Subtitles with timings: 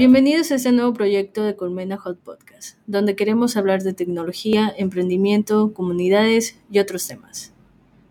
[0.00, 5.74] Bienvenidos a este nuevo proyecto de Colmena Hot Podcast, donde queremos hablar de tecnología, emprendimiento,
[5.74, 7.52] comunidades y otros temas.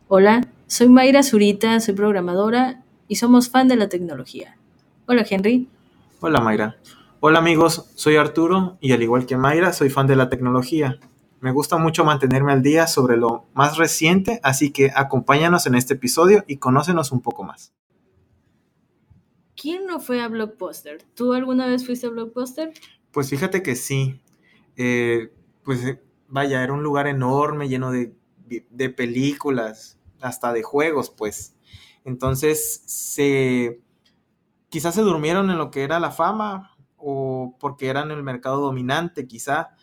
[0.07, 4.55] Hola, soy Mayra Zurita, soy programadora y somos fan de la tecnología.
[5.07, 5.67] Hola Henry.
[6.19, 6.77] Hola Mayra.
[7.21, 10.99] Hola amigos, soy Arturo y al igual que Mayra, soy fan de la tecnología.
[11.39, 15.95] Me gusta mucho mantenerme al día sobre lo más reciente, así que acompáñanos en este
[15.95, 17.73] episodio y conócenos un poco más.
[19.59, 21.03] ¿Quién no fue a Blockbuster?
[21.15, 22.71] ¿Tú alguna vez fuiste a Blockbuster?
[23.11, 24.21] Pues fíjate que sí.
[24.77, 28.13] Eh, pues eh, vaya, era un lugar enorme, lleno de,
[28.47, 31.55] de películas, hasta de juegos, pues.
[32.05, 33.81] Entonces, se,
[34.69, 39.27] quizás se durmieron en lo que era la fama o porque eran el mercado dominante,
[39.27, 39.75] quizá.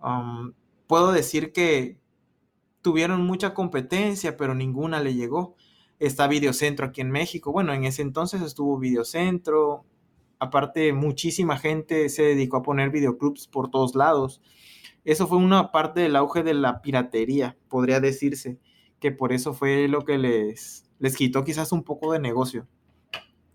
[0.00, 0.52] Um,
[0.86, 1.98] puedo decir que
[2.82, 5.56] tuvieron mucha competencia, pero ninguna le llegó
[5.98, 7.52] está Videocentro aquí en México.
[7.52, 9.84] Bueno, en ese entonces estuvo Videocentro.
[10.38, 14.40] Aparte, muchísima gente se dedicó a poner videoclubs por todos lados.
[15.04, 18.58] Eso fue una parte del auge de la piratería, podría decirse,
[19.00, 22.66] que por eso fue lo que les, les quitó quizás un poco de negocio.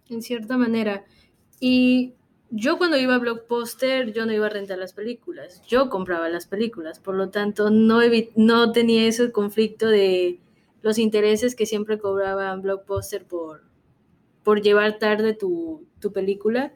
[0.10, 1.06] En cierta manera.
[1.60, 2.16] Y
[2.50, 6.46] yo cuando iba a Blockbuster, yo no iba a rentar las películas, yo compraba las
[6.46, 8.00] películas, por lo tanto no,
[8.36, 10.40] no tenía ese conflicto de
[10.84, 13.64] los intereses que siempre cobraban Blockbuster por,
[14.44, 16.74] por llevar tarde tu, película.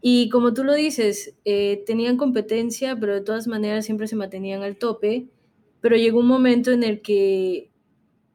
[0.00, 4.62] Y como tú lo dices, eh, tenían competencia, pero de todas maneras siempre se mantenían
[4.62, 5.28] al tope.
[5.82, 7.70] Pero llegó un momento en el que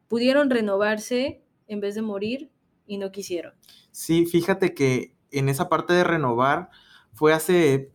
[0.08, 2.52] pudieron renovarse en vez de morir
[2.86, 3.53] y no quisieron.
[3.89, 6.69] Sí, fíjate que en esa parte de renovar
[7.11, 7.91] fue hace,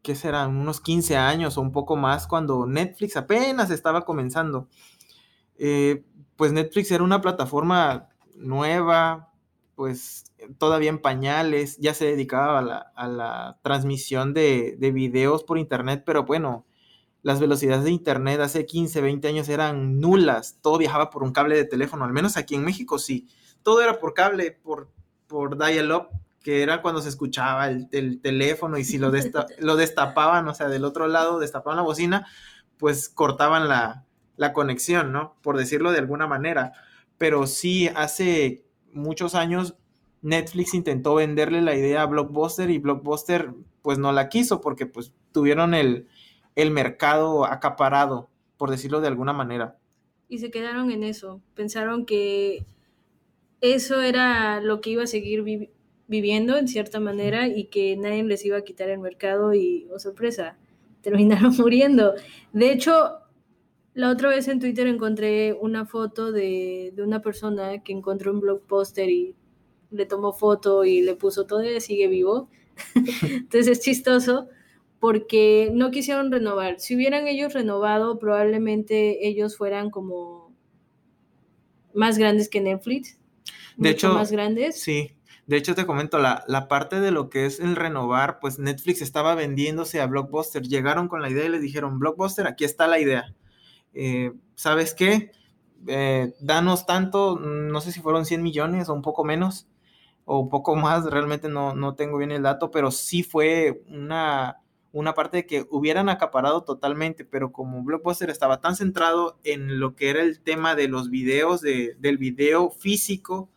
[0.00, 0.56] ¿qué serán?
[0.56, 4.68] Unos 15 años o un poco más cuando Netflix apenas estaba comenzando.
[5.58, 6.02] Eh,
[6.40, 9.30] pues Netflix era una plataforma nueva,
[9.74, 10.24] pues
[10.56, 16.64] todavía en pañales, ya se dedicaba a la, transmisión de, videos por internet, pero bueno,
[17.20, 21.56] las velocidades de internet hace 15, 20 años eran nulas, todo viajaba por un cable
[21.56, 23.28] de teléfono, al menos aquí en México sí,
[23.62, 24.90] todo era por cable, por,
[25.26, 26.08] por dial-up,
[26.42, 29.12] que era cuando se escuchaba el, teléfono y si lo,
[29.58, 32.26] lo destapaban, o sea, del otro lado destapaban la bocina,
[32.78, 34.06] pues cortaban la,
[34.40, 35.36] la conexión, ¿no?
[35.42, 36.72] Por decirlo de alguna manera.
[37.18, 39.76] Pero sí, hace muchos años
[40.22, 43.52] Netflix intentó venderle la idea a Blockbuster y Blockbuster
[43.82, 46.08] pues no la quiso porque pues tuvieron el,
[46.56, 49.76] el mercado acaparado, por decirlo de alguna manera.
[50.26, 52.64] Y se quedaron en eso, pensaron que
[53.60, 55.44] eso era lo que iba a seguir
[56.08, 59.98] viviendo en cierta manera y que nadie les iba a quitar el mercado y, oh
[59.98, 60.56] sorpresa,
[61.02, 62.14] terminaron muriendo.
[62.54, 63.20] De hecho,
[63.94, 69.08] la otra vez en Twitter encontré una foto de, una persona que encontró un blockbuster
[69.08, 69.34] y
[69.90, 72.48] le tomó foto y le puso todavía sigue vivo.
[73.22, 74.48] Entonces es chistoso
[75.00, 76.78] porque no quisieron renovar.
[76.78, 80.54] Si hubieran ellos renovado, probablemente ellos fueran como
[81.92, 83.18] más grandes que Netflix.
[83.76, 84.80] De hecho, más grandes.
[84.80, 85.16] Sí.
[85.46, 89.02] De hecho, te comento, la, la, parte de lo que es el renovar, pues Netflix
[89.02, 90.62] estaba vendiéndose a Blockbuster.
[90.62, 93.34] Llegaron con la idea y le dijeron, Blockbuster, aquí está la idea
[93.94, 95.32] eh, ¿sabes qué?
[95.86, 99.66] Eh, danos tanto, no sé si fueron 100 millones o un poco menos,
[100.24, 104.58] o un poco más, realmente no, no tengo bien el dato, pero sí fue una,
[104.92, 109.96] una parte de que hubieran acaparado totalmente, pero como Blockbuster estaba tan centrado en lo
[109.96, 113.48] que era el tema de los videos, de, del video físico,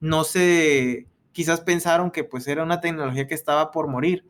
[0.00, 4.24] no sé, quizás pensaron que pues era una tecnología que estaba por morir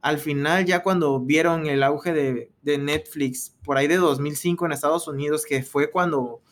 [0.00, 5.08] al final ya cuando vieron el auge de, Netflix por ahí de 2005 en Estados
[5.08, 6.42] Unidos, que fue cuando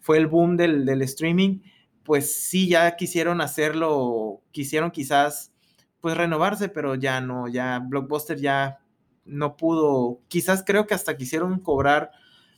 [0.00, 1.60] fue el boom del, streaming,
[2.02, 5.52] pues sí, ya quisieron hacerlo, quisieron quizás
[6.00, 8.80] pues renovarse, pero ya no, ya Blockbuster ya
[9.24, 12.10] no pudo, quizás creo que hasta quisieron cobrar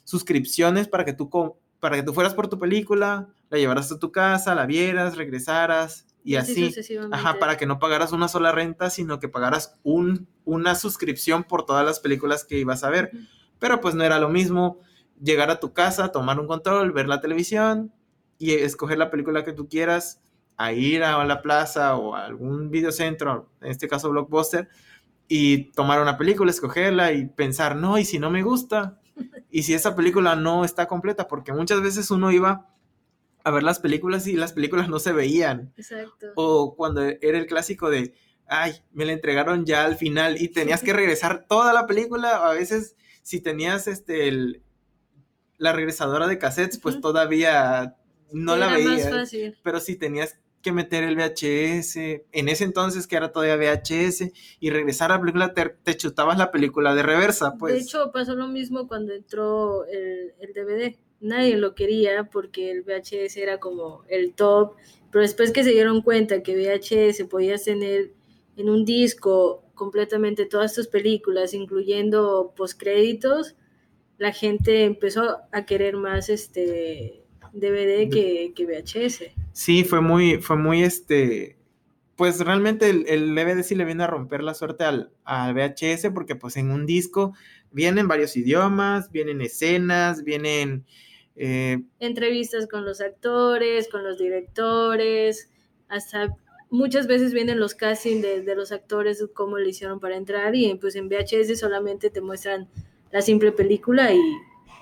[0.04, 1.28] suscripciones para que tú,
[1.80, 6.06] para que tú fueras por tu película, la llevaras a tu casa, la vieras, regresaras,
[6.24, 6.74] y así,
[7.12, 11.66] ajá, para que no pagaras una sola renta, sino que pagaras un, una suscripción por
[11.66, 13.10] todas las películas que ibas a ver.
[13.58, 14.80] Pero pues no era lo mismo
[15.22, 17.92] llegar a tu casa, tomar un control, ver la televisión
[18.38, 20.22] y escoger la película que tú quieras,
[20.56, 24.70] a ir a la plaza o a algún videocentro, en este caso Blockbuster,
[25.28, 28.98] y tomar una película, escogerla y pensar, no, y si no me gusta,
[29.50, 32.73] y si esa película no está completa, porque muchas veces uno iba
[33.44, 35.72] a ver las películas y las películas no se veían.
[35.76, 36.28] Exacto.
[36.34, 38.14] O cuando era el clásico de,
[38.46, 42.48] ay, me la entregaron ya al final y tenías que regresar toda la película.
[42.48, 44.62] A veces, si tenías este, el,
[45.58, 47.96] la regresadora de cassettes, pues todavía
[48.32, 49.10] no la veías.
[49.10, 49.58] Más fácil.
[49.62, 51.96] Pero si tenías que meter el VHS,
[52.32, 56.50] en ese entonces que era todavía VHS, y regresar a la película te, chutabas la
[56.50, 57.74] película de reversa, pues.
[57.74, 60.96] De hecho, pasó lo mismo cuando entró el, el DVD.
[61.24, 64.74] Nadie lo quería porque el VHS era como el top,
[65.10, 68.12] pero después que se dieron cuenta que VHS podías tener
[68.58, 73.56] en un disco completamente todas tus películas, incluyendo postcréditos,
[74.18, 77.24] la gente empezó a querer más este
[77.54, 79.30] DVD que, que VHS.
[79.52, 81.56] Sí, fue muy, fue muy este,
[82.16, 86.10] pues realmente el, el, DVD sí le viene a romper la suerte al, al, VHS
[86.12, 87.32] porque pues en un disco
[87.72, 90.84] vienen varios idiomas, vienen escenas, vienen...
[91.36, 91.82] Eh...
[91.98, 95.50] Entrevistas con los actores, con los directores,
[95.88, 96.36] hasta
[96.70, 100.74] muchas veces vienen los castings de, de los actores, cómo le hicieron para entrar y
[100.74, 102.68] pues en VHS solamente te muestran
[103.10, 104.20] la simple película y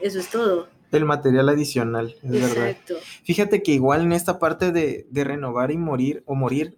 [0.01, 0.69] eso es todo
[0.99, 2.95] el material adicional, es Exacto.
[2.95, 3.07] verdad.
[3.25, 6.77] Fíjate que igual en esta parte de, de, renovar y morir o morir,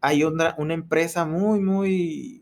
[0.00, 2.41] hay otra, una empresa muy, muy,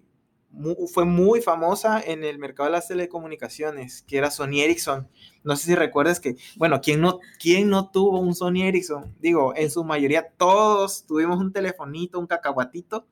[0.92, 5.08] fue muy famosa en el mercado de las telecomunicaciones, que era Sony Ericsson.
[5.44, 9.14] No sé si recuerdas que, bueno, ¿quién no, quién no tuvo un Sony Ericsson?
[9.20, 13.06] Digo, en su mayoría todos tuvimos un telefonito, un cacahuatito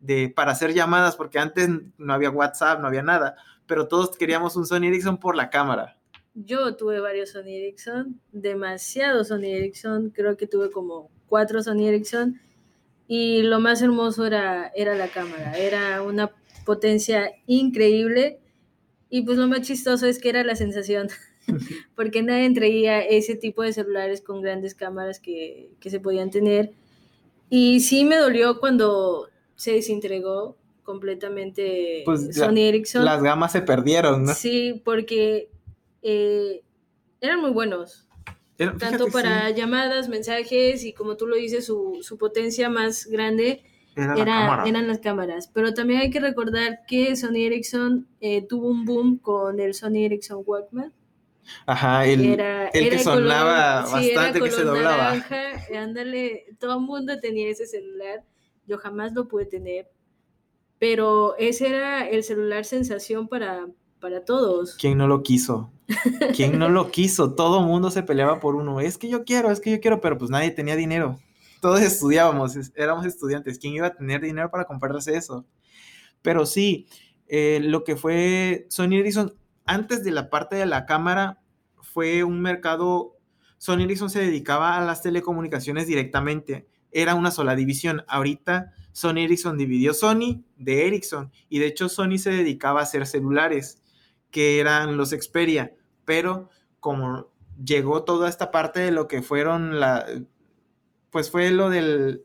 [0.00, 1.68] de, para hacer llamadas, porque antes
[1.98, 3.36] no había WhatsApp, no había nada,
[3.66, 5.96] pero todos queríamos un Sony Ericsson por la cámara
[6.34, 12.40] yo tuve varios Sony Ericsson, demasiado Sony Ericsson, creo que tuve como cuatro Sony Ericsson
[13.06, 16.32] y lo más hermoso era, era la cámara, era una
[16.64, 18.38] potencia increíble
[19.10, 21.08] y pues lo más chistoso es que era la sensación,
[21.96, 26.72] porque nadie traía ese tipo de celulares con grandes cámaras que, que se podían tener
[27.54, 33.04] y sí me dolió cuando se desentregó completamente pues Sony Ericsson.
[33.04, 34.34] Las gamas se perdieron, ¿no?
[34.34, 35.50] Sí, porque
[36.00, 36.62] eh,
[37.20, 38.06] eran muy buenos.
[38.78, 43.62] tanto para llamadas, mensajes y como tú lo dices, su, su potencia más grande
[43.96, 45.50] era, eran las cámaras.
[45.52, 50.04] Pero también hay que recordar que Sony Ericsson eh, tuvo un boom con el Sony
[50.04, 50.92] Ericsson Walkman.
[51.66, 55.14] Ajá, el, era, el que sonaba bastante, que se doblaba.
[55.14, 55.42] Naranja,
[55.76, 58.22] ándale, todo el mundo tenía ese celular.
[58.66, 59.90] Yo jamás lo pude tener.
[60.78, 63.66] Pero ese era el celular sensación para,
[64.00, 64.76] para todos.
[64.76, 65.70] ¿Quién no lo quiso?
[66.34, 67.34] ¿Quién no lo quiso?
[67.34, 68.80] Todo el mundo se peleaba por uno.
[68.80, 71.18] Es que yo quiero, es que yo quiero, pero pues nadie tenía dinero.
[71.62, 73.56] Todos estudiábamos, éramos estudiantes.
[73.60, 75.46] ¿Quién iba a tener dinero para comprarse eso?
[76.20, 76.88] Pero sí,
[77.28, 81.40] eh, lo que fue Sony Ericsson, antes de la parte de la cámara,
[81.80, 83.16] fue un mercado.
[83.58, 86.66] Sony Ericsson se dedicaba a las telecomunicaciones directamente.
[86.90, 88.02] Era una sola división.
[88.08, 91.30] Ahorita Sony Ericsson dividió Sony de Ericsson.
[91.48, 93.80] Y de hecho, Sony se dedicaba a hacer celulares
[94.32, 96.48] que eran los Xperia, pero
[96.80, 97.30] como
[97.64, 100.04] llegó toda esta parte de lo que fueron la,
[101.12, 102.20] pues fue lo de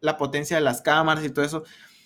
[0.00, 1.64] la potencia de las cámaras y todo eso,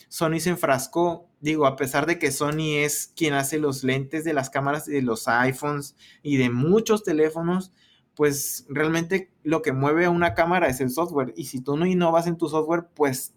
[0.08, 4.34] Sony se enfrascó, digo, a pesar de que Sony es quien hace los lentes de
[4.34, 7.72] las cámaras de los iPhones y de muchos teléfonos,
[8.14, 11.34] pues realmente lo que mueve a una cámara es el software.
[11.36, 13.34] Y si tú no innovas en tu software, pues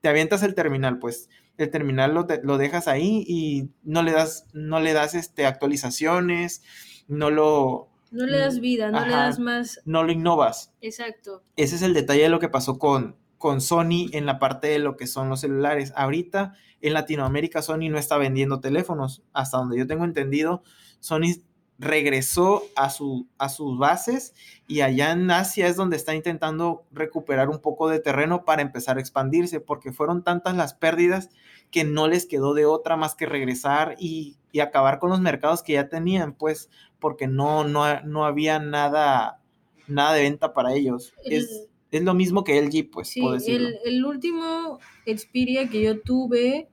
[0.00, 4.46] te avientas el terminal, pues el terminal lo, lo, dejas ahí y no le das,
[4.52, 6.62] no le das este, actualizaciones,
[7.08, 7.91] no lo...
[8.12, 9.80] No le das vida, no le das más...
[9.84, 10.72] No lo innovas.
[10.80, 11.42] Exacto.
[11.56, 14.78] Ese es el detalle de lo que pasó con, con Sony en la parte de
[14.78, 15.92] lo que son los celulares.
[15.96, 19.22] Ahorita en Latinoamérica Sony no está vendiendo teléfonos.
[19.32, 20.62] Hasta donde yo tengo entendido,
[21.00, 21.42] Sony
[21.78, 24.34] regresó a, su, a sus bases
[24.68, 28.98] y allá en Asia es donde está intentando recuperar un poco de terreno para empezar
[28.98, 31.30] a expandirse, porque fueron tantas las pérdidas
[31.72, 35.64] que no les quedó de otra más que regresar y, y acabar con los mercados
[35.64, 39.40] que ya tenían, pues porque no, no, no había nada,
[39.88, 41.12] nada de venta para ellos.
[41.24, 43.08] es, es, lo mismo que LG, pues.
[43.08, 46.68] Sí, el, el, último Xperia que yo tuve,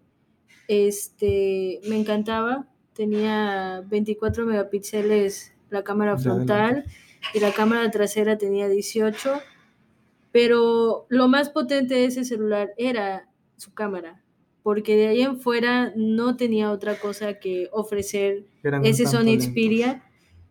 [0.68, 2.68] este, me encantaba
[3.00, 6.84] tenía 24 megapíxeles la cámara frontal
[7.34, 9.40] y la cámara trasera tenía 18,
[10.34, 14.22] pero lo más potente de ese celular era su cámara,
[14.70, 18.46] porque de ahí en fuera no tenía otra cosa que ofrecer
[18.84, 20.04] ese Sony Xperia,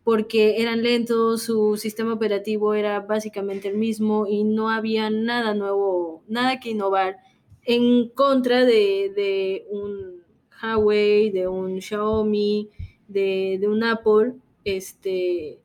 [0.02, 6.24] porque eran lentos, su sistema operativo era básicamente el mismo y no había nada nuevo,
[6.26, 7.18] nada que innovar
[7.62, 10.24] en contra de, de un
[10.60, 12.70] Huawei, de un Xiaomi,
[13.06, 14.34] de, un Apple,
[14.64, 15.60] este,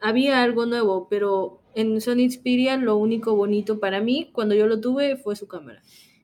[0.00, 4.82] había algo nuevo, pero en Sony Xperia lo único bonito para mí cuando yo lo
[4.82, 5.80] tuve fue su cámara.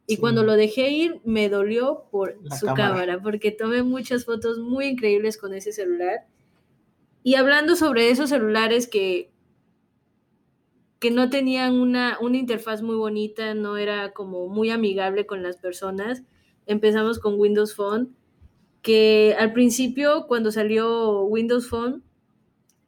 [0.06, 3.20] Y cuando lo dejé ir me dolió por su cámara.
[3.20, 6.26] porque tomé muchas fotos muy increíbles con ese celular.
[7.24, 9.32] Y hablando sobre esos celulares que,
[11.00, 15.56] que no tenían una, una interfaz muy bonita, no era como muy amigable con las
[15.56, 16.22] personas.
[16.66, 18.14] Empezamos con Windows Phone,
[18.82, 22.04] que al principio cuando salió Windows Phone,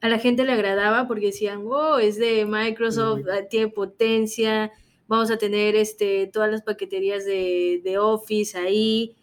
[0.01, 3.29] a la gente le agradaba porque decían, oh, es de Microsoft, Ujú.
[3.49, 4.71] tiene potencia,
[5.09, 9.17] vamos a tener este, todas las paqueterías de, de Office ahí.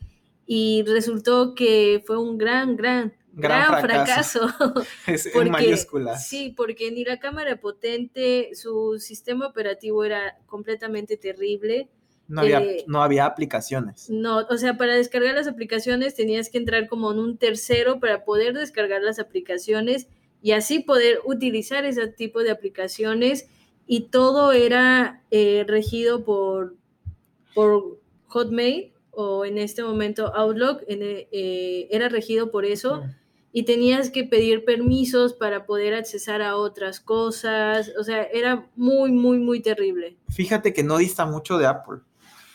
[0.45, 4.49] Y resultó que fue un gran, gran, Gran gran fracaso.
[4.49, 4.87] fracaso.
[5.07, 6.27] Es en mayúsculas.
[6.27, 11.89] sí, porque ni la cámara potente, su sistema operativo era completamente terrible.
[12.29, 14.11] No había, eh, no había aplicaciones.
[14.11, 18.25] No, o sea, para descargar las aplicaciones tenías que entrar como en un tercero para
[18.25, 20.09] poder descargar las aplicaciones
[20.43, 23.49] y así poder utilizar ese tipo de aplicaciones
[23.87, 26.75] y todo era eh, regido por,
[27.55, 33.03] por Hotmail o en este momento Outlook, en, eh, era regido por eso.
[33.53, 37.91] Y tenías que pedir permisos para poder accesar a otras cosas.
[37.99, 40.19] O sea, era muy, muy, muy terrible.
[40.29, 42.01] Fíjate que no dista mucho de Apple.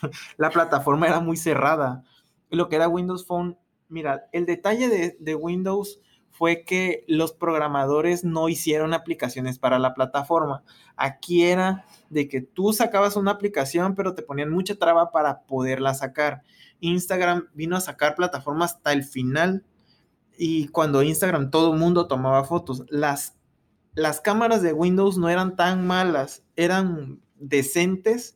[0.37, 2.03] La plataforma era muy cerrada.
[2.51, 3.57] Lo que era Windows Phone,
[3.89, 5.99] mira, el detalle de, de Windows
[6.41, 10.63] fue que los programadores no hicieron aplicaciones para la plataforma.
[10.95, 15.93] Aquí era de que tú sacabas una aplicación, pero te ponían mucha traba para poderla
[15.93, 16.41] sacar.
[16.79, 19.63] Instagram vino a sacar plataforma hasta el final
[20.35, 22.85] y cuando Instagram todo el mundo tomaba fotos.
[22.89, 23.35] Las,
[23.93, 28.35] las cámaras de Windows no eran tan malas, eran decentes,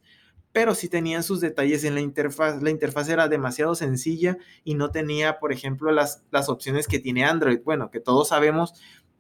[0.56, 2.64] pero sí tenían sus detalles en la interfaz.
[2.64, 7.26] La interfaz era demasiado sencilla y no tenía, por ejemplo, las, las opciones que tiene
[7.26, 7.60] Android.
[7.66, 8.74] Bueno, que todos sabemos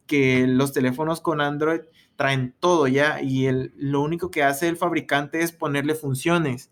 [0.08, 1.82] que los teléfonos con Android
[2.15, 6.72] traen todo ya y el, lo único que hace el fabricante es ponerle funciones.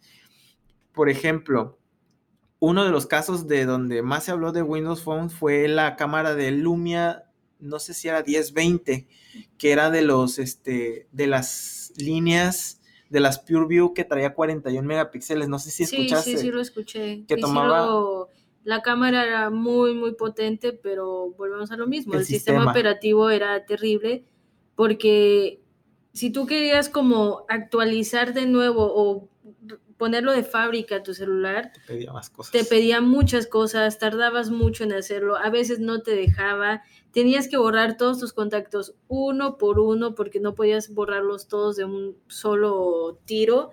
[0.93, 1.77] Por ejemplo,
[2.59, 6.35] uno de los casos de donde más se habló de Windows Phone fue la cámara
[6.35, 7.25] de Lumia,
[7.59, 9.09] no sé si era 1020,
[9.57, 12.79] que era de los, este, de las líneas
[13.13, 15.47] de las PureView que traía 41 megapíxeles.
[15.47, 16.31] No sé si Sí, escuchaste.
[16.31, 17.23] sí, sí lo escuché.
[17.27, 18.29] que Y sí tomaba- lo-
[18.63, 22.13] la cámara era muy, muy potente, pero volvemos a lo mismo.
[22.13, 22.57] El El, sistema.
[22.59, 22.71] sistema.
[22.71, 24.23] operativo era terrible
[24.75, 25.61] porque
[26.13, 29.29] si tú querías como actualizar de nuevo o
[29.97, 32.51] ponerlo de fábrica a tu celular, Te pedía más cosas.
[32.51, 36.81] te pedía muchas cosas, tardabas mucho en hacerlo, a veces no te dejaba,
[37.13, 41.85] tenías que borrar todos tus contactos uno por uno porque no podías borrarlos todos de
[41.85, 43.71] un solo tiro.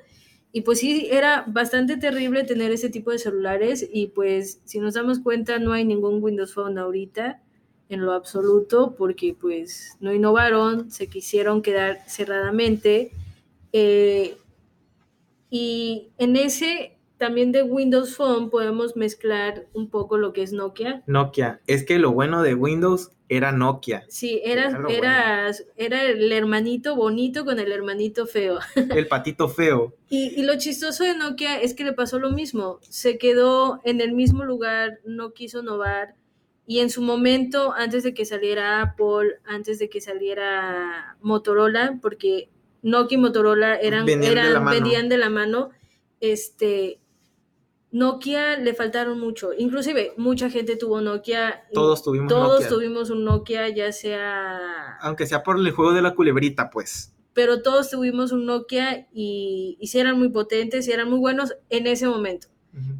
[0.53, 4.95] Y pues sí, era bastante terrible tener ese tipo de celulares y pues si nos
[4.95, 7.43] damos cuenta no hay ningún Windows Phone ahorita
[7.89, 13.13] en lo absoluto porque pues no innovaron, se quisieron quedar cerradamente.
[13.73, 14.37] eh,
[15.53, 21.03] y en ese también de Windows Phone podemos mezclar un poco lo que es Nokia.
[21.07, 21.61] Nokia.
[21.69, 24.05] Es que lo bueno de Windows era Nokia.
[24.09, 28.59] Sí, era, Era era, el hermanito bonito con el hermanito feo.
[28.91, 29.95] El patito feo.
[30.09, 32.81] Y, y lo chistoso de Nokia es que le pasó lo mismo.
[32.89, 36.15] Se quedó en el mismo lugar, no quiso innovar.
[36.67, 42.49] Y en su momento, antes de que saliera Apple, antes de que saliera Motorola, porque
[42.83, 44.81] Nokia y Motorola eran, Venían de eran- la mano.
[44.81, 45.71] vendían de la mano,
[46.21, 47.00] este,
[47.93, 49.51] Nokia le faltaron mucho.
[49.57, 51.65] Inclusive, mucha gente tuvo Nokia.
[51.73, 52.69] Todos tuvimos Todos Nokia.
[52.69, 57.13] tuvimos un Nokia, ya sea Aunque sea por el juego de la culebrita, pues.
[57.33, 61.55] pero todos tuvimos un Nokia y, y sí eran muy potentes y eran muy buenos
[61.69, 62.49] en ese momento.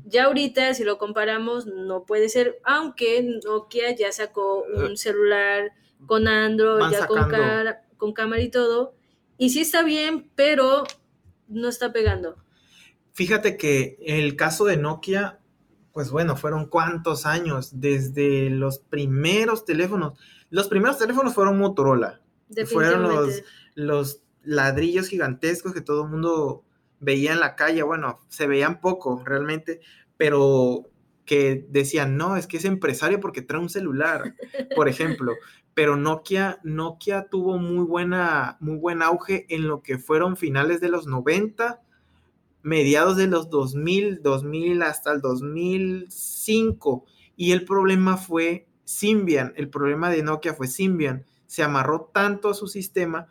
[0.05, 5.71] Ya ahorita, si lo comparamos, no puede ser, aunque Nokia ya sacó un celular
[6.07, 8.95] con Android, Van ya con, cara- con cámara y todo,
[9.39, 10.83] y sí está bien, pero
[11.47, 12.35] no está pegando.
[13.21, 15.41] Fíjate que el caso de Nokia,
[15.93, 20.19] pues bueno, fueron cuántos años, desde los primeros teléfonos.
[20.49, 22.23] Los primeros teléfonos fueron Motorola,
[22.73, 23.43] Fueron los-
[23.75, 26.65] los ladrillos gigantescos que todo el mundo
[26.99, 29.83] veía en la calle, bueno, se veían poco realmente,
[30.17, 30.87] pero
[31.27, 34.35] que decían, no, es que es empresario porque trae un celular,
[34.75, 35.35] por ejemplo.
[35.75, 40.89] Pero Nokia, Nokia tuvo muy, buena, muy buen auge en lo que fueron finales de
[40.89, 41.83] los 90,
[42.63, 47.05] mediados de los 2000, 2000 hasta el 2005.
[47.37, 51.25] Y el problema fue Symbian, el problema de Nokia fue Symbian.
[51.47, 53.29] Se amarró tanto a su sistema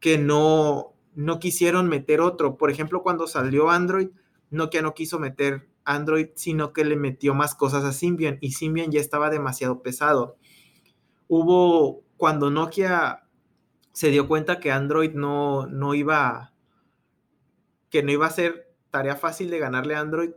[0.00, 2.56] que no, no quisieron meter otro.
[2.56, 4.08] Por ejemplo, cuando salió Android,
[4.50, 8.90] Nokia no quiso meter Android, sino que le metió más cosas a Symbian y Symbian
[8.90, 10.36] ya estaba demasiado pesado.
[11.28, 13.22] Hubo, cuando Nokia
[13.92, 16.52] se dio cuenta que Android no, no iba,
[17.90, 18.61] que no iba a ser
[18.92, 20.30] tarea fácil de ganarle a Android,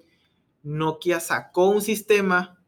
[0.63, 2.59] Nokia sacó un sistema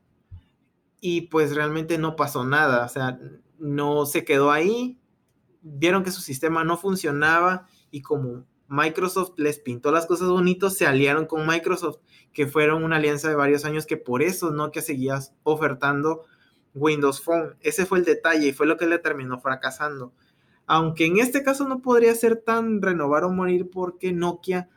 [1.02, 3.20] y pues realmente no pasó nada, o sea,
[3.58, 5.00] no se quedó ahí,
[5.62, 10.86] vieron que su sistema no funcionaba y como Microsoft les pintó las cosas bonitos, se
[10.86, 12.00] aliaron con Microsoft,
[12.34, 16.26] que fueron una alianza de varios años que por eso Nokia seguía ofertando
[16.74, 17.56] Windows Phone.
[17.62, 20.14] Ese fue el detalle y fue lo que le terminó fracasando.
[20.66, 24.70] Aunque en este caso no podría ser tan renovar o morir porque Nokia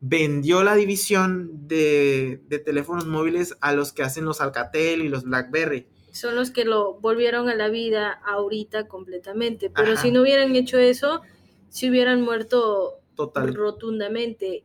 [0.00, 5.86] vendió la división de, teléfonos móviles a los que hacen los Alcatel y los BlackBerry.
[6.12, 9.70] Son los que lo volvieron a la vida ahorita completamente.
[9.70, 11.22] Pero si no hubieran hecho eso,
[11.68, 14.64] si hubieran muerto rotundamente.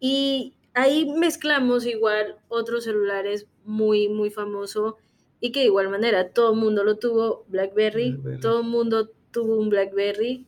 [0.00, 4.94] Y ahí mezclamos igual otros celulares muy, muy famosos
[5.40, 9.56] y que de igual manera todo el mundo lo tuvo, BlackBerry, todo el mundo tuvo
[9.56, 10.46] un BlackBerry,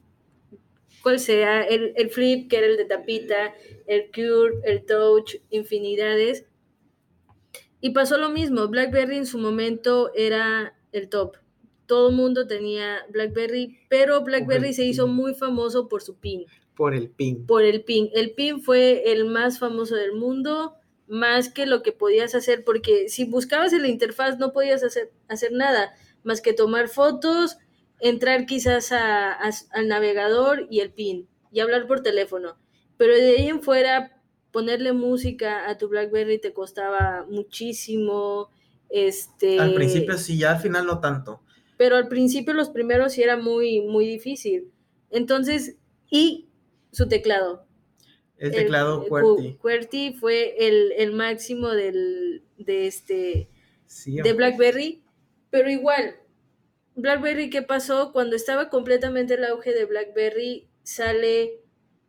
[1.02, 3.54] cual sea, el, el, Flip, que era el de tapita,
[3.86, 6.46] el Cure, el Touch, infinidades.
[7.80, 11.36] Y pasó lo mismo, BlackBerry en su momento era el top.
[11.86, 16.44] Todo mundo tenía BlackBerry, pero BlackBerry se hizo muy famoso por su pin.
[16.74, 17.46] Por el pin.
[17.46, 18.10] Por el pin.
[18.12, 20.74] El pin fue el más famoso del mundo
[21.08, 25.10] más que lo que podías hacer, porque si buscabas en la interfaz no podías hacer,
[25.26, 27.56] hacer nada más que tomar fotos,
[28.00, 32.56] entrar quizás al navegador y el pin y hablar por teléfono.
[32.96, 38.50] Pero de ahí en fuera, ponerle música a tu BlackBerry te costaba muchísimo.
[38.90, 41.42] Este, al principio sí, ya al final no tanto.
[41.76, 44.72] Pero al principio los primeros sí era muy, muy difícil.
[45.10, 45.76] Entonces,
[46.10, 46.48] y
[46.90, 47.66] su teclado.
[48.36, 49.58] El teclado QWERTY.
[49.60, 53.48] QWERTY fue el, máximo del, de este
[54.06, 55.02] de BlackBerry,
[55.50, 56.16] pero igual,
[56.98, 58.12] BlackBerry, ¿qué pasó?
[58.12, 61.62] Cuando estaba completamente el auge de BlackBerry, sale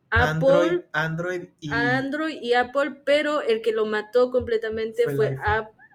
[0.10, 1.72] Apple, Android, y...
[1.72, 5.38] Android y Apple, pero el que lo mató completamente fue,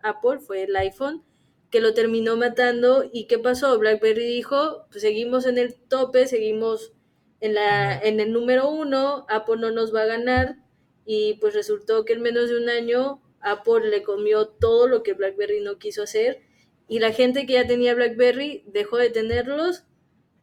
[0.04, 1.24] Apple, fue el iPhone,
[1.70, 3.04] que lo terminó matando.
[3.12, 3.76] ¿Y qué pasó?
[3.80, 6.92] BlackBerry dijo, pues seguimos en el tope, seguimos
[7.40, 10.58] en, la, en el número uno, Apple no nos va a ganar
[11.04, 15.14] y pues resultó que en menos de un año Apple le comió todo lo que
[15.14, 16.42] BlackBerry no quiso hacer
[16.88, 19.84] y la gente que ya tenía BlackBerry dejó de tenerlos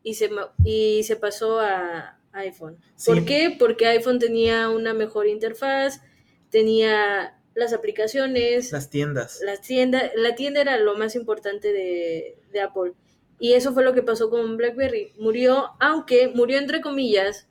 [0.04, 0.30] y se,
[0.64, 2.78] y se pasó a iPhone.
[3.06, 3.56] ¿Por qué?
[3.58, 6.02] Porque iPhone tenía una mejor interfaz,
[6.50, 9.40] tenía las aplicaciones, las tiendas.
[9.44, 12.94] Las tiendas, la tienda era lo más importante de, de Apple.
[13.40, 15.14] Y eso fue lo que pasó con BlackBerry.
[15.18, 17.48] Murió, aunque murió entre comillas,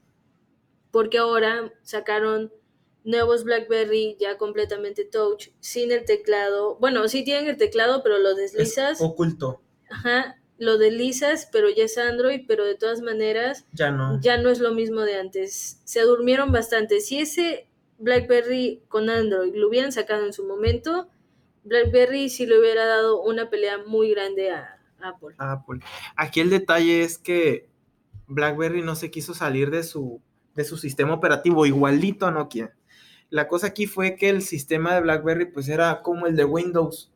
[0.91, 2.53] porque ahora sacaron
[3.05, 6.77] nuevos BlackBerry ya completamente touch, sin el teclado.
[6.81, 9.01] Bueno, sí tienen el teclado, pero lo deslizas.
[9.01, 9.63] oculto.
[9.91, 14.21] Ajá, lo deslizas, pero ya es Android, pero de todas maneras ya no.
[14.21, 15.81] Ya no es lo mismo de antes.
[15.85, 17.01] Se durmieron bastante.
[17.01, 21.09] Si ese BlackBerry con Android lo hubieran sacado en su momento,
[21.65, 25.35] BlackBerry sí le hubiera dado una pelea muy grande a, Apple.
[25.39, 25.81] Apple.
[26.15, 27.71] Aquí el detalle es que
[28.27, 30.21] BlackBerry no se quiso salir de su,
[30.55, 32.75] de su sistema operativo, igualito a Nokia.
[33.31, 37.13] La cosa aquí fue que el sistema de BlackBerry pues era como el de Windows.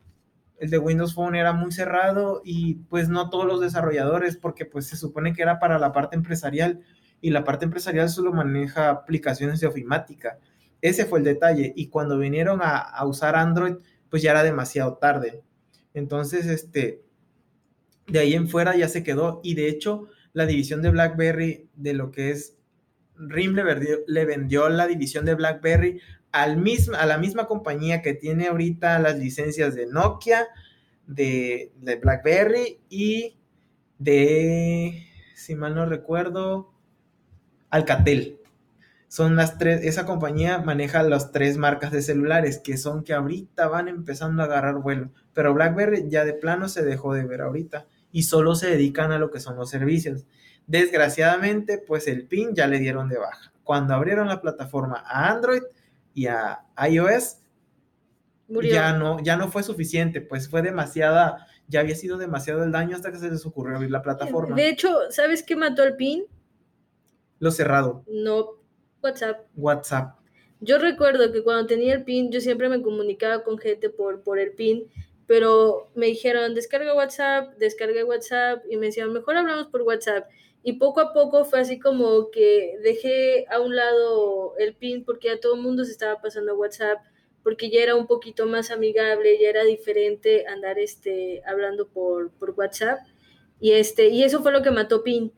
[0.57, 4.87] El de Windows Phone era muy cerrado y pues no todos los desarrolladores porque pues
[4.87, 6.79] se supone que era para la parte empresarial
[7.19, 10.39] y la parte empresarial solo maneja aplicaciones de ofimática.
[10.81, 13.75] Ese fue el detalle y cuando vinieron a, a usar Android
[14.09, 15.43] pues ya era demasiado tarde.
[15.93, 17.03] Entonces, este,
[18.07, 21.93] de ahí en fuera ya se quedó y de hecho la división de BlackBerry de
[21.93, 22.54] lo que es
[23.17, 23.55] RIM
[24.07, 26.01] le vendió, la división de BlackBerry
[26.31, 26.61] al
[26.97, 30.47] a la misma compañía que tiene ahorita las licencias de Nokia,
[31.07, 33.37] de, de BlackBerry y
[33.99, 36.73] de, si mal no recuerdo,
[37.69, 38.39] Alcatel.
[39.07, 43.67] Son las tres, esa compañía maneja las tres marcas de celulares que son que ahorita
[43.67, 47.87] van empezando a agarrar vuelo, pero BlackBerry ya de plano se dejó de ver ahorita
[48.11, 50.25] y solo se dedican a lo que son los servicios.
[50.67, 53.53] Desgraciadamente, pues el PIN ya le dieron de baja.
[53.63, 55.61] Cuando abrieron la plataforma a Android
[56.13, 57.37] y a iOS,
[58.47, 62.95] ya no, ya no fue suficiente, pues fue demasiada, ya había sido demasiado el daño
[62.95, 64.55] hasta que se les ocurrió abrir la plataforma.
[64.55, 66.25] De hecho, ¿sabes qué mató el PIN?
[67.39, 68.03] Lo cerrado.
[68.07, 68.61] No,
[69.01, 69.45] WhatsApp.
[69.55, 70.19] WhatsApp.
[70.61, 74.39] Yo recuerdo que cuando tenía el PIN, yo siempre me comunicaba con gente por, por
[74.39, 74.89] el PIN
[75.27, 80.27] pero me dijeron, descarga WhatsApp, descargué WhatsApp y me decían, mejor hablamos por WhatsApp.
[80.67, 85.27] Y poco a poco fue así como que dejé a un lado el PIN porque
[85.27, 86.97] ya todo el mundo se estaba pasando a WhatsApp,
[87.43, 92.55] porque ya era un poquito más amigable, ya era diferente andar este, hablando por, por
[92.57, 92.97] WhatsApp.
[93.59, 95.31] Y, este, y eso fue lo que mató PIN.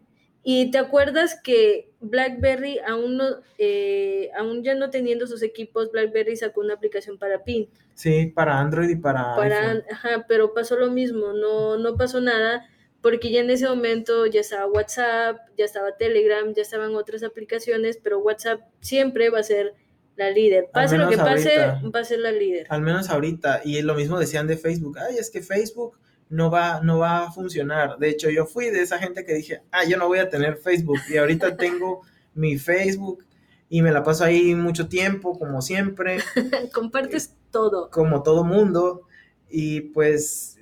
[0.43, 3.25] Y te acuerdas que BlackBerry, aún, no,
[3.57, 7.67] eh, aún ya no teniendo sus equipos, BlackBerry sacó una aplicación para PIN.
[7.95, 9.35] Sí, para Android y para...
[9.35, 12.65] para Ajá, pero pasó lo mismo, no, no pasó nada
[13.01, 17.97] porque ya en ese momento ya estaba WhatsApp, ya estaba Telegram, ya estaban otras aplicaciones,
[18.01, 19.75] pero WhatsApp siempre va a ser
[20.15, 20.69] la líder.
[20.73, 22.65] Pase lo que pase, va a ser la líder.
[22.69, 23.61] Al menos ahorita.
[23.63, 24.97] Y lo mismo decían de Facebook.
[24.97, 25.97] Ay, es que Facebook
[26.29, 27.97] no va, no va a funcionar.
[27.99, 30.57] De hecho, yo fui de esa gente que dije, ah, yo no voy a tener
[30.57, 30.99] Facebook.
[31.09, 32.01] Y ahorita tengo
[32.33, 33.25] mi Facebook
[33.69, 36.17] y me la paso ahí mucho tiempo, como siempre.
[36.73, 37.89] Compartes todo.
[37.91, 39.03] Como todo mundo.
[39.49, 40.56] Y pues,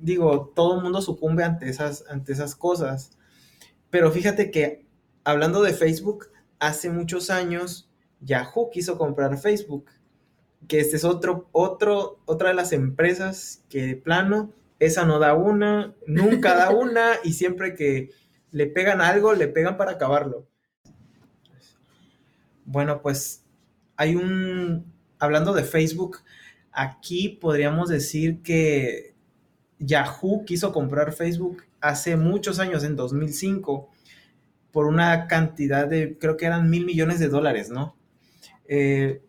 [0.00, 3.12] digo, todo mundo sucumbe ante esas, ante esas cosas.
[3.90, 4.86] Pero fíjate que,
[5.24, 9.90] hablando de Facebook, hace muchos años Yahoo quiso comprar Facebook.
[10.66, 15.34] Que este es otro, otro, otra de las empresas que de plano, esa no da
[15.34, 18.10] una, nunca da una, y siempre que
[18.50, 20.46] le pegan algo, le pegan para acabarlo.
[22.64, 23.44] Bueno, pues
[23.96, 26.18] hay un, hablando de Facebook,
[26.72, 29.14] aquí podríamos decir que
[29.78, 33.88] Yahoo quiso comprar Facebook hace muchos años, en 2005,
[34.72, 37.96] por una cantidad de, creo que eran mil millones de dólares, ¿no?
[38.66, 39.22] Eh,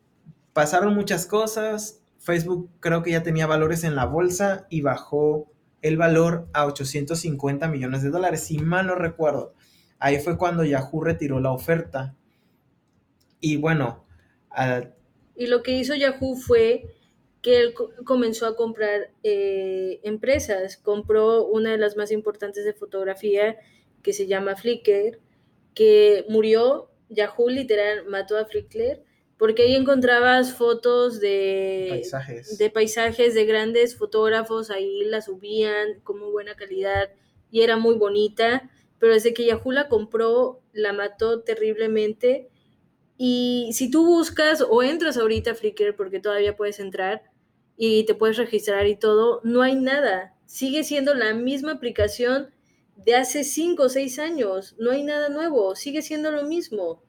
[0.54, 5.98] pasaron muchas cosas, Facebook creo que ya tenía valores en la bolsa y bajó el
[5.98, 9.54] valor a 850 millones de dólares, si mal no recuerdo.
[10.00, 12.16] Ahí fue cuando Yahoo retiró la oferta
[13.40, 14.06] y bueno.
[15.36, 16.86] y lo que hizo Yahoo fue
[17.42, 17.74] que él
[18.06, 20.78] comenzó a comprar eh, empresas.
[20.78, 23.58] Compró una de las más importantes de fotografía
[24.04, 25.20] que se llama Flickr,
[25.74, 26.90] que murió.
[27.10, 29.02] Yahoo literal mató a Flickr
[29.40, 32.58] porque ahí encontrabas fotos de paisajes.
[32.58, 37.10] de paisajes de grandes fotógrafos, ahí la subían con muy buena calidad
[37.50, 42.50] y era muy bonita, pero desde que Yahoo la compró, la mató terriblemente
[43.22, 47.24] y si tú buscas o entras ahorita a Flickr, porque todavía puedes entrar
[47.82, 50.36] y te puedes registrar y todo, no hay nada.
[50.46, 52.50] Sigue siendo la misma aplicación
[52.98, 54.76] de hace 5 o 6 años.
[54.78, 57.02] No hay nada nuevo, sigue siendo lo mismo.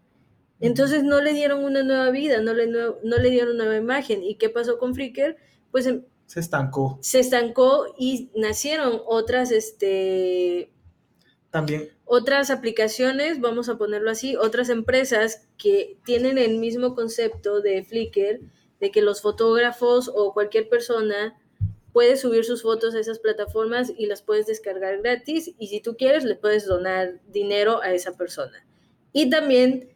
[0.60, 4.22] Entonces no le dieron una nueva vida, no le, no, le dieron una nueva imagen.
[4.22, 5.36] ¿Y qué pasó con Flickr?
[5.72, 6.98] Pues em, se estancó.
[7.02, 10.70] Se estancó y nacieron otras, este...
[11.50, 17.84] También otras aplicaciones, vamos a ponerlo así, otras empresas que tienen el mismo concepto de
[17.84, 18.40] Flickr,
[18.80, 21.38] de que los fotógrafos o cualquier persona
[21.92, 25.96] puede subir sus fotos a esas plataformas y las puedes descargar gratis y si tú
[25.96, 28.64] quieres le puedes donar dinero a esa persona.
[29.12, 29.90] Y también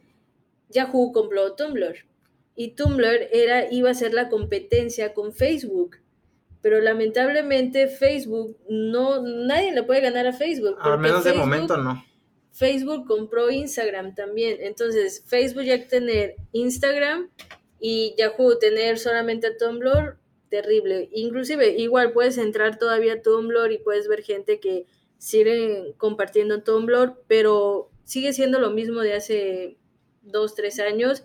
[0.70, 1.97] Yahoo compró Tumblr
[2.57, 5.99] y Tumblr era, iba a ser la competencia con Facebook
[6.64, 10.79] pero lamentablemente Facebook no, nadie le puede ganar a Facebook.
[10.81, 12.03] Al menos de momento no.
[12.53, 17.29] Facebook compró Instagram también, entonces Facebook ya tener Instagram
[17.80, 20.16] y Yahoo tener solamente a Tumblr,
[20.48, 21.08] terrible.
[21.12, 24.87] Inclusive igual puedes entrar todavía a Tumblr y puedes ver gente que
[25.18, 29.78] sigue compartiendo Tumblr, pero sigue siendo lo mismo de hace
[30.22, 31.24] dos, tres años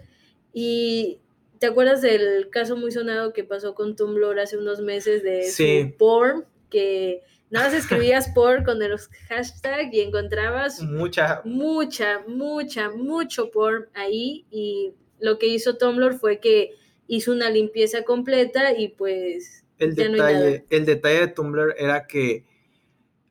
[0.54, 1.20] y
[1.60, 5.98] ¿Te acuerdas del caso muy sonado que pasó con Tumblr hace unos meses de su
[5.98, 6.46] porn?
[6.70, 13.90] Que nada más escribías porn con los hashtags y encontrabas mucha, mucha, mucha, mucho porn
[13.94, 14.46] ahí.
[14.50, 16.72] Y lo que hizo Tumblr fue que
[17.08, 19.64] hizo una limpieza completa y pues.
[19.78, 22.46] El, detalle, el detalle de Tumblr era que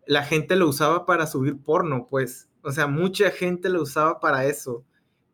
[0.07, 2.49] la gente lo usaba para subir porno, pues.
[2.63, 4.85] O sea, mucha gente lo usaba para eso.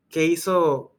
[0.09, 0.95] ¿Qué hizo,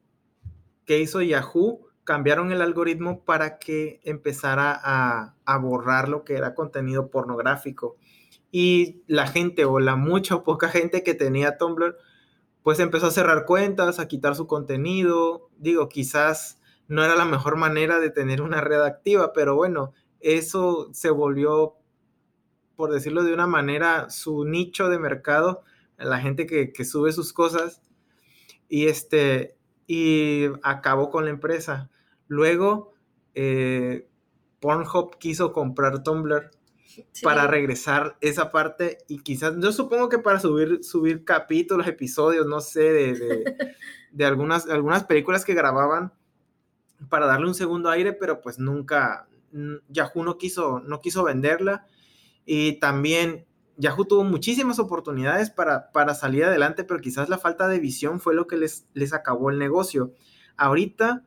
[0.85, 1.85] qué hizo Yahoo?
[2.05, 7.97] cambiaron el algoritmo para que empezara a, borrar lo que era contenido pornográfico.
[8.51, 11.97] Y la gente o la mucha o poca gente que tenía Tumblr,
[12.65, 15.51] pues empezó a cerrar cuentas, a quitar su contenido.
[15.59, 20.89] Digo, quizás no era la mejor manera de tener una red activa, pero bueno, eso
[20.91, 21.75] se volvió,
[22.75, 25.61] por decirlo de una manera, su nicho de mercado,
[25.99, 27.83] la gente que, sube sus cosas.
[28.67, 31.91] Y este, y acabó con la empresa.
[32.27, 32.95] Luego,
[33.35, 34.09] eh,
[34.59, 36.49] Pornhub quiso comprar Tumblr
[37.21, 42.61] para regresar esa parte y quizás, yo supongo que para subir, subir capítulos, episodios, no
[42.61, 46.13] sé, de, algunas, algunas películas que grababan
[47.09, 49.27] para darle un segundo aire, pero pues nunca,
[49.89, 51.85] Yahoo no quiso, no quiso venderla
[52.45, 53.45] y también
[53.77, 58.33] Yahoo tuvo muchísimas oportunidades para, para salir adelante, pero quizás la falta de visión fue
[58.33, 60.13] lo que les, les acabó el negocio.
[60.55, 61.23] Ahorita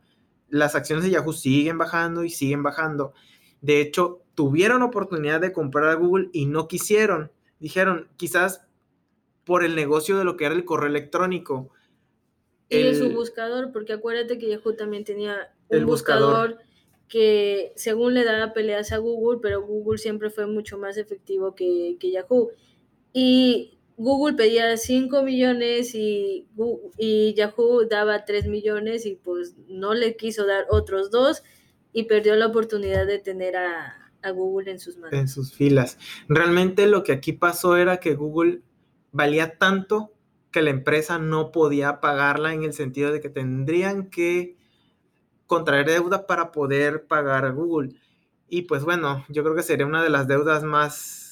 [0.49, 3.13] las acciones de Yahoo siguen bajando y siguen bajando.
[3.61, 7.33] De hecho, tuvieron oportunidad de comprar a Google y no quisieron.
[7.59, 8.65] Dijeron, quizás
[9.45, 11.71] por el negocio de lo que era el correo electrónico.
[12.69, 16.59] Y de su buscador, porque acuérdate que Yahoo también tenía un buscador,
[17.09, 21.97] que según le daba peleas a Google, pero Google siempre fue mucho más efectivo que,
[21.99, 22.53] que Yahoo.
[23.13, 26.47] y Google pedía 5 millones y,
[26.97, 31.43] y, Yahoo daba 3 millones y pues no le quiso dar otros dos
[31.93, 35.19] y perdió la oportunidad de tener a, a, Google en sus manos.
[35.19, 35.99] En sus filas.
[36.29, 38.63] Realmente lo que aquí pasó era que Google
[39.13, 40.13] valía tanto
[40.51, 44.57] que la empresa no podía pagarla en el sentido de que tendrían que
[45.47, 47.97] contraer deuda para poder pagar a Google.
[48.49, 51.29] Y pues bueno, yo creo que sería una de las deudas más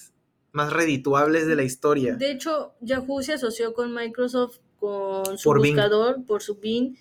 [0.56, 2.16] más redituables de la historia.
[2.16, 6.96] De hecho, Yahoo se asoció con Microsoft con su buscador, por su Bing,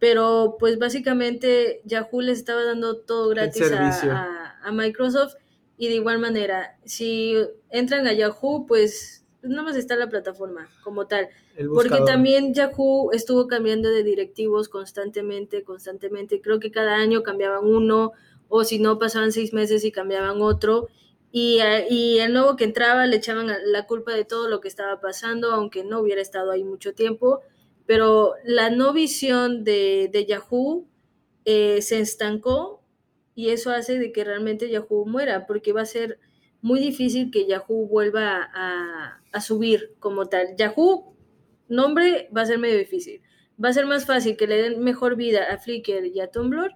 [0.00, 5.34] pero pues básicamente Yahoo les estaba dando todo gratis a, a, Microsoft
[5.76, 7.36] y de igual manera, si
[7.68, 11.28] entran a Yahoo, pues, pues nada más está la plataforma como tal.
[11.74, 16.40] Porque también Yahoo estuvo cambiando de directivos constantemente, constantemente.
[16.40, 18.12] Creo que cada año cambiaban uno,
[18.48, 20.88] o si no, pasaban seis meses y cambiaban otro.
[21.30, 21.60] Y,
[21.90, 25.52] y, el nuevo que entraba le echaban la culpa de todo lo que estaba pasando,
[25.52, 27.42] aunque no hubiera estado ahí mucho tiempo.
[27.90, 30.86] Pero la no visión de, de Yahoo
[31.44, 32.84] eh, se estancó
[33.34, 36.20] y eso hace de que realmente Yahoo muera, porque va a ser
[36.62, 40.54] muy difícil que Yahoo vuelva a, a subir como tal.
[40.56, 41.16] Yahoo,
[41.66, 43.22] nombre, va a ser medio difícil.
[43.60, 46.70] Va a ser más fácil que le den mejor vida a Flickr y a Tumblr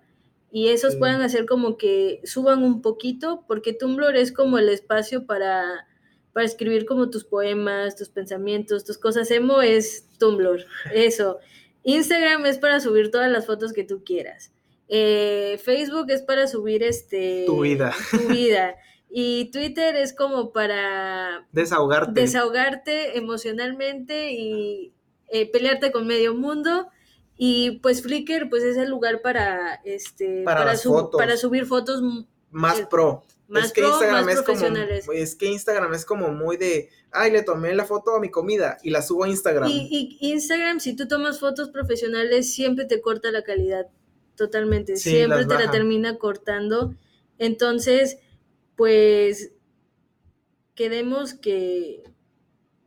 [0.51, 0.99] y esos sí.
[0.99, 5.87] puedan hacer como que suban un poquito, porque Tumblr es como el espacio para,
[6.35, 9.31] para escribir como tus poemas, tus pensamientos, tus cosas.
[9.31, 11.39] Emo es Tumblr, eso.
[11.85, 14.53] Instagram es para subir todas las fotos que tú quieras.
[14.89, 17.95] Eh, Facebook es para subir este tu vida.
[18.11, 18.75] Tu vida.
[19.09, 22.21] Y Twitter es como para desahogarte.
[22.21, 24.93] Desahogarte emocionalmente y
[25.29, 26.89] eh, pelearte con medio mundo.
[27.37, 31.19] Y pues Flickr pues es el lugar para este para, para, su, fotos.
[31.19, 32.03] para subir fotos
[32.51, 33.25] más eh, pro.
[33.47, 35.07] Más es que pro, Instagram más es como profesionales.
[35.13, 38.79] es que Instagram es como muy de, ay, le tomé la foto a mi comida
[38.83, 39.69] y la subo a Instagram.
[39.69, 43.87] Y, y Instagram si tú tomas fotos profesionales siempre te corta la calidad
[44.35, 46.95] totalmente, Sí, siempre te la termina cortando.
[47.39, 48.19] Entonces,
[48.77, 49.53] pues
[50.75, 52.03] queremos que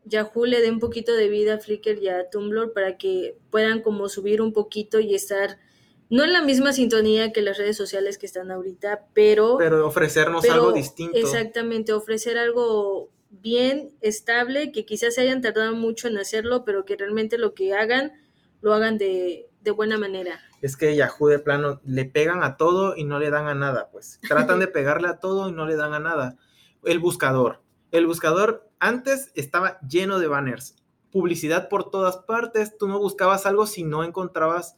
[0.05, 3.81] Yahoo le dé un poquito de vida a Flickr y a Tumblr para que puedan
[3.81, 5.59] como subir un poquito y estar
[6.09, 10.41] no en la misma sintonía que las redes sociales que están ahorita, pero Pero ofrecernos
[10.41, 11.17] pero algo distinto.
[11.17, 16.95] Exactamente, ofrecer algo bien estable, que quizás se hayan tardado mucho en hacerlo, pero que
[16.95, 18.13] realmente lo que hagan,
[18.61, 20.39] lo hagan de, de buena manera.
[20.61, 23.89] Es que Yahoo de plano le pegan a todo y no le dan a nada,
[23.91, 24.19] pues.
[24.27, 26.37] Tratan de pegarle a todo y no le dan a nada.
[26.83, 27.61] El buscador.
[27.91, 30.75] El buscador antes estaba lleno de banners,
[31.11, 34.77] publicidad por todas partes, tú no buscabas algo si no encontrabas,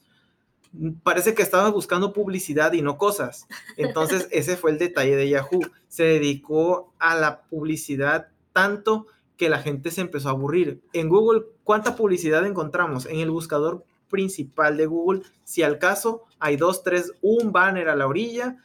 [1.04, 3.48] parece que estabas buscando publicidad y no cosas.
[3.78, 9.60] Entonces ese fue el detalle de Yahoo, se dedicó a la publicidad tanto que la
[9.60, 10.82] gente se empezó a aburrir.
[10.94, 13.06] En Google, ¿cuánta publicidad encontramos?
[13.06, 17.96] En el buscador principal de Google, si al caso hay dos, tres, un banner a
[17.96, 18.58] la orilla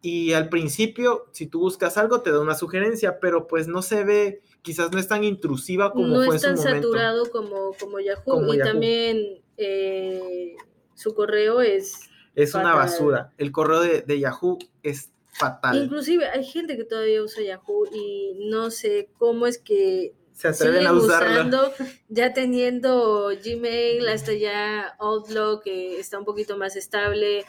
[0.00, 4.04] y al principio, si tú buscas algo, te da una sugerencia, pero pues no se
[4.04, 6.88] ve, quizás no es tan intrusiva como no fue es en tan su momento.
[6.88, 8.24] saturado como, como Yahoo.
[8.24, 8.68] Como y Yahoo.
[8.68, 10.56] también eh,
[10.94, 12.00] su correo es
[12.34, 13.32] Es una basura.
[13.38, 15.76] El correo de, de Yahoo es fatal.
[15.76, 20.86] Inclusive hay gente que todavía usa Yahoo y no sé cómo es que se atreven
[20.86, 21.72] a usando,
[22.08, 27.44] ya teniendo Gmail, hasta ya Outlook, que está un poquito más estable,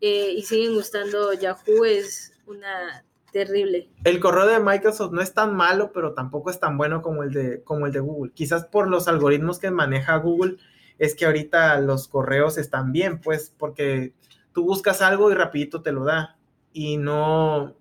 [0.00, 3.88] eh, y siguen usando Yahoo, es una terrible.
[4.04, 7.32] El correo de Microsoft no es tan malo, pero tampoco es tan bueno como el
[7.32, 8.32] de, como el de Google.
[8.32, 10.58] Quizás por los algoritmos que maneja Google,
[10.98, 14.14] es que ahorita los correos están bien, pues, porque
[14.52, 16.38] tú buscas algo y rapidito te lo da.
[16.72, 17.76] Y no,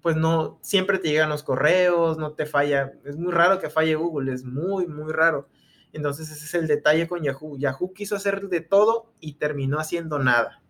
[0.00, 2.92] pues no, siempre te llegan los correos, no te falla.
[3.04, 5.48] Es muy raro que falle Google, es muy, muy raro.
[5.92, 7.56] Entonces ese es el detalle con Yahoo.
[7.56, 10.60] Yahoo quiso hacer de todo y terminó haciendo nada.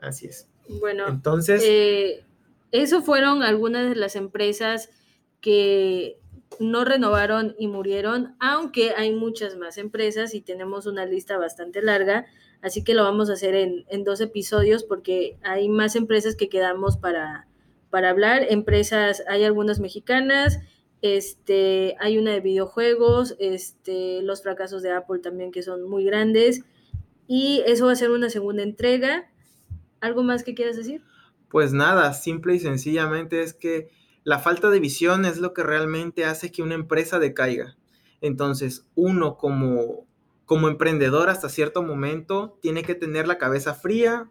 [0.00, 0.48] Así es.
[0.80, 2.24] Bueno, Entonces, eh,
[2.70, 4.90] eso fueron algunas de las empresas
[5.40, 6.18] que
[6.60, 12.26] no renovaron y murieron, aunque hay muchas más empresas y tenemos una lista bastante larga,
[12.62, 16.48] así que lo vamos a hacer en, en dos episodios porque hay más empresas que
[16.48, 17.46] quedamos para,
[17.90, 18.46] para hablar.
[18.48, 20.60] Empresas, hay algunas mexicanas,
[21.02, 26.62] este, hay una de videojuegos, este, los fracasos de Apple también que son muy grandes,
[27.28, 29.30] y eso va a ser una segunda entrega.
[30.00, 31.02] ¿Algo más que quieras decir?
[31.48, 33.90] Pues nada, simple y sencillamente es que
[34.26, 37.76] la falta de visión es lo que realmente hace que una empresa decaiga.
[38.20, 40.04] Entonces, uno como,
[40.44, 44.28] como emprendedor hasta cierto momento tiene que tener la cabeza fría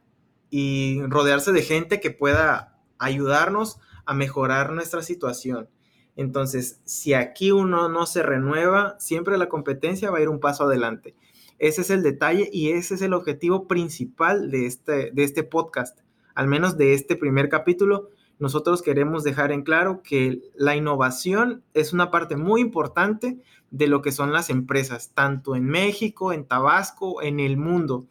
[0.50, 5.70] y rodearse de gente que pueda ayudarnos a mejorar nuestra situación.
[6.18, 10.66] Entonces, si aquí uno no se renueva, siempre la competencia va a ir un paso
[10.66, 11.16] adelante.
[11.58, 16.00] Ese es el detalle y ese es el objetivo principal de este, de este podcast,
[16.34, 18.10] al menos de este primer capítulo.
[18.38, 23.40] Nosotros queremos dejar en claro que la innovación es una parte muy importante
[23.72, 28.08] de lo que son las empresas, tanto en México, en Tabasco, en el mundo.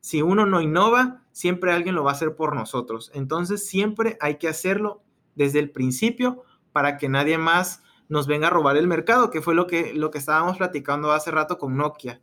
[0.00, 3.10] Si uno no innova, siempre alguien lo va a hacer por nosotros.
[3.14, 5.02] Entonces, siempre hay que hacerlo
[5.34, 9.54] desde el principio para que nadie más nos venga a robar el mercado, que fue
[9.54, 12.20] lo que, lo que estábamos platicando hace rato con Nokia.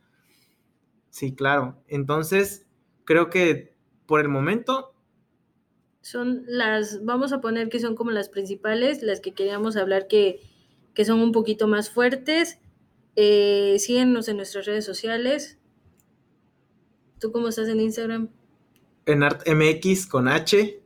[1.10, 1.82] Sí, claro.
[1.88, 2.68] Entonces,
[3.06, 4.94] creo que por el momento...
[6.02, 10.40] Son las, vamos a poner que son como las principales, las que queríamos hablar que,
[10.94, 12.60] que son un poquito más fuertes.
[13.16, 15.60] Eh, síguenos en nuestras redes sociales.
[17.20, 18.30] ¿Tú cómo estás en Instagram?
[19.06, 20.82] En ArtMX con H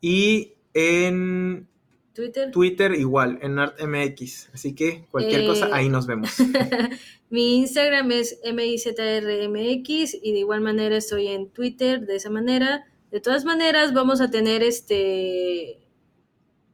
[0.00, 1.68] y en
[2.14, 2.50] Twitter.
[2.52, 4.50] Twitter igual, en ArtMX.
[4.54, 6.30] Así que cualquier cosa, ahí nos vemos.
[7.30, 12.86] Mi Instagram es MIZRMX y de igual manera estoy en Twitter de esa manera.
[13.14, 15.74] De todas maneras, vamos a tener este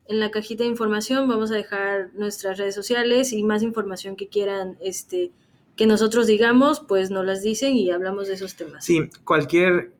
[0.07, 4.29] en la cajita de información vamos a dejar nuestras redes sociales y más información que
[4.31, 5.33] quieran este
[5.77, 8.87] que nosotros digamos, pues nos las dicen y hablamos de esos temas.
[8.87, 9.93] Sí, cualquier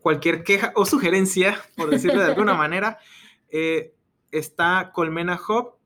[0.00, 2.98] cualquier queja o sugerencia, por decirlo de alguna manera,
[3.48, 3.94] eh,
[4.30, 5.76] está Colmena Hub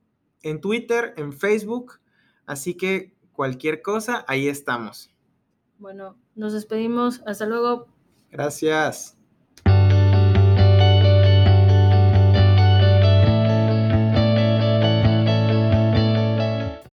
[0.42, 2.01] en Twitter, en Facebook,
[2.46, 5.14] así que cualquier cosa, ahí estamos.
[5.79, 7.23] Bueno, nos despedimos.
[7.27, 7.87] Hasta luego.
[8.33, 9.19] Gracias.